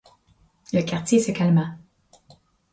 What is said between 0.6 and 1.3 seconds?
Le quartier